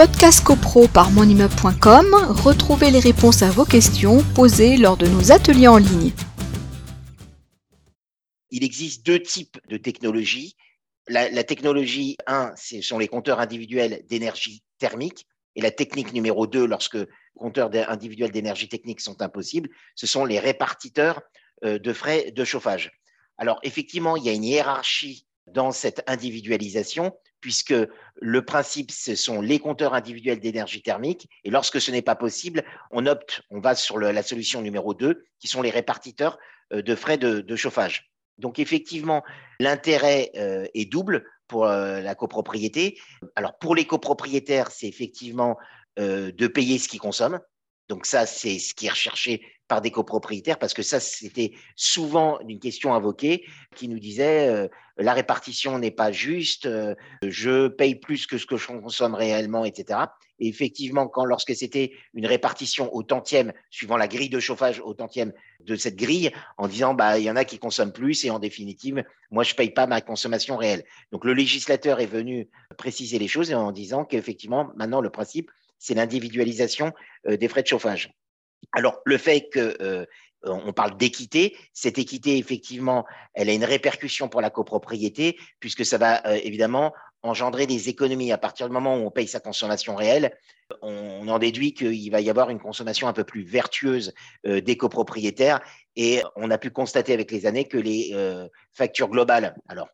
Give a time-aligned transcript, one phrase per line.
[0.00, 5.68] Podcast CoPro par monimmeuble.com, retrouvez les réponses à vos questions posées lors de nos ateliers
[5.68, 6.14] en ligne.
[8.48, 10.56] Il existe deux types de technologies.
[11.06, 15.26] La, technologie 1, ce sont les compteurs individuels d'énergie thermique.
[15.54, 16.96] Et la technique numéro 2, lorsque
[17.34, 21.20] compteurs individuels d'énergie technique sont impossibles, ce sont les répartiteurs
[21.66, 22.90] euh, de frais de chauffage.
[23.36, 27.74] Alors effectivement, il y a une hiérarchie dans cette individualisation, puisque
[28.16, 32.64] le principe, ce sont les compteurs individuels d'énergie thermique, et lorsque ce n'est pas possible,
[32.90, 36.38] on opte, on va sur la solution numéro 2, qui sont les répartiteurs
[36.72, 38.10] euh, de frais de, chauffage.
[38.38, 39.22] Donc effectivement,
[39.58, 42.98] l'intérêt euh, est double pour euh, la copropriété.
[43.36, 45.56] Alors pour les copropriétaires, c'est effectivement
[45.96, 47.40] de payer ce qu'ils consomment.
[47.90, 52.40] Donc ça, c'est ce qui est recherché par des copropriétaires, parce que ça, c'était souvent
[52.40, 54.66] une question invoquée qui nous disait euh,
[54.96, 59.64] la répartition n'est pas juste, euh, je paye plus que ce que je consomme réellement,
[59.64, 60.00] etc.
[60.40, 64.92] Et effectivement, quand lorsque c'était une répartition au tantième, suivant la grille de chauffage au
[64.92, 68.30] tantième de cette grille, en disant bah il y en a qui consomment plus et
[68.30, 70.82] en définitive, moi je paye pas ma consommation réelle.
[71.12, 75.94] Donc le législateur est venu préciser les choses en disant qu'effectivement maintenant le principe c'est
[75.94, 76.92] l'individualisation
[77.28, 78.12] euh, des frais de chauffage.
[78.72, 80.06] Alors, le fait que euh,
[80.42, 85.98] on parle d'équité, cette équité, effectivement, elle a une répercussion pour la copropriété, puisque ça
[85.98, 88.32] va euh, évidemment engendrer des économies.
[88.32, 90.34] À partir du moment où on paye sa consommation réelle,
[90.80, 94.14] on, en déduit qu'il va y avoir une consommation un peu plus vertueuse
[94.46, 95.60] euh, des copropriétaires.
[95.96, 98.16] Et on a pu constater avec les années que les
[98.72, 99.88] factures globales, alors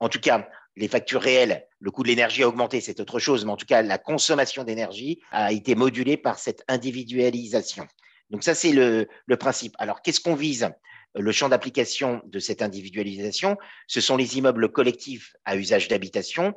[0.00, 3.44] en tout cas, les factures réelles, le coût de l'énergie a augmenté, c'est autre chose,
[3.44, 7.86] mais en tout cas, la consommation d'énergie a été modulée par cette individualisation.
[8.30, 9.06] Donc ça, c'est le,
[9.38, 9.74] principe.
[9.78, 10.70] Alors, qu'est-ce qu'on vise?
[11.14, 13.56] Le champ d'application de cette individualisation,
[13.88, 16.54] ce sont les immeubles collectifs à usage d'habitation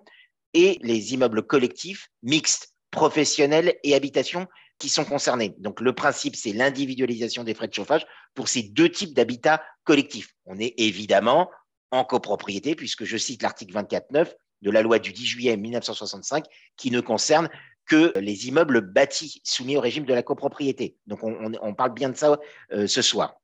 [0.54, 5.56] et les immeubles collectifs mixtes, professionnels et habitation qui sont concernés.
[5.58, 8.06] Donc le principe, c'est l'individualisation des frais de chauffage
[8.36, 10.36] pour ces deux types d'habitats collectifs.
[10.46, 11.50] On est évidemment
[11.90, 16.46] en copropriété, puisque je cite l'article 24.9 de la loi du 10 juillet 1965
[16.78, 17.50] qui ne concerne
[17.86, 20.98] que les immeubles bâtis soumis au régime de la copropriété.
[21.08, 22.38] Donc on, parle bien de ça
[22.72, 23.36] euh, ce soir.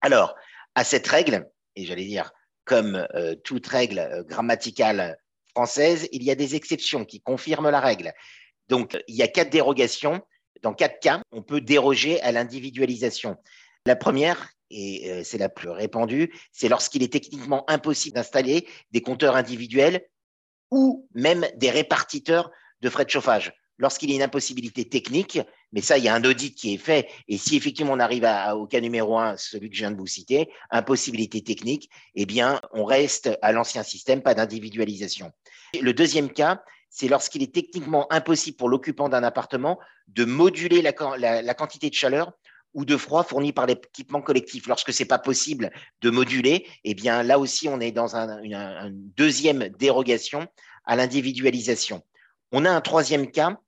[0.00, 0.34] Alors,
[0.74, 2.32] à cette règle, et j'allais dire
[2.64, 5.18] comme euh, toute règle euh, grammaticale
[5.54, 8.12] française, il y a des exceptions qui confirment la règle.
[8.68, 10.20] Donc, il y a quatre dérogations.
[10.62, 13.36] Dans quatre cas, on peut déroger à l'individualisation.
[13.86, 19.36] La première, et c'est la plus répandue, c'est lorsqu'il est techniquement impossible d'installer des compteurs
[19.36, 20.06] individuels
[20.70, 22.50] ou même des répartiteurs
[22.82, 25.40] de frais de chauffage lorsqu'il y a une impossibilité technique,
[25.72, 28.28] mais ça, il y a un audit qui est fait, et si effectivement on arrive
[28.54, 32.60] au cas numéro un, celui que je viens de vous citer, impossibilité technique, eh bien,
[32.72, 35.32] on reste à l'ancien système, pas d'individualisation.
[35.80, 39.78] Le deuxième cas, c'est lorsqu'il est techniquement impossible pour l'occupant d'un appartement
[40.08, 40.92] de moduler la,
[41.54, 42.32] quantité de chaleur
[42.74, 44.66] ou de froid fourni par l'équipement collectif.
[44.66, 49.12] Lorsque ce n'est pas possible de moduler, eh bien là aussi, on est dans une
[49.16, 50.46] deuxième dérogation
[50.86, 52.02] à l'individualisation.
[52.52, 53.58] On a un troisième cas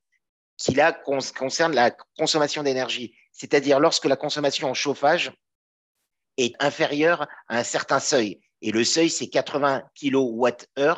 [0.60, 5.32] qui là concerne la consommation d'énergie, c'est-à-dire lorsque la consommation en chauffage
[6.37, 8.41] est inférieure à un certain seuil.
[8.60, 10.94] Et le seuil, c'est 80 kWh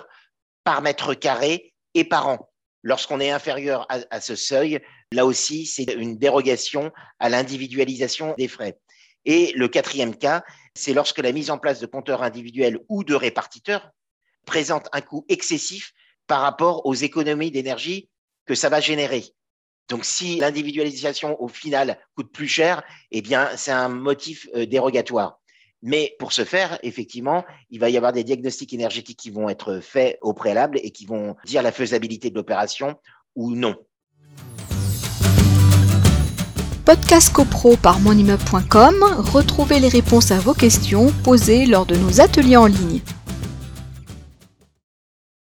[0.65, 2.51] par mètre carré et par an.
[2.83, 4.81] Lorsqu'on est inférieur à, ce seuil,
[5.13, 6.91] là aussi, c'est une dérogation
[7.21, 8.81] à l'individualisation des frais.
[9.25, 10.43] Et le quatrième cas,
[10.75, 13.91] c'est lorsque la mise en place de compteurs individuels ou de répartiteurs
[14.45, 15.93] présente un coût excessif
[16.27, 18.11] par rapport aux économies d'énergie
[18.45, 19.33] que ça va générer.
[19.89, 25.41] Donc, si l'individualisation au final coûte plus cher, eh bien, c'est un motif euh, dérogatoire.
[25.83, 29.81] Mais pour ce faire, effectivement, il va y avoir des diagnostics énergétiques qui vont être
[29.81, 32.97] faits au préalable et qui vont dire la faisabilité de l'opération
[33.35, 33.75] ou non.
[36.85, 42.57] Podcast CoPro par monimmeuble.com, retrouvez les réponses à vos questions posées lors de nos ateliers
[42.57, 43.01] en ligne.